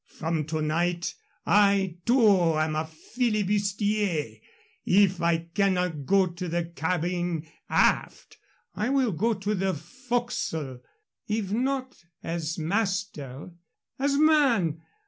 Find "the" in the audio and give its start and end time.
6.49-6.71, 9.59-9.75